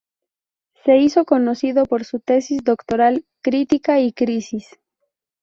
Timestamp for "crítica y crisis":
3.43-4.79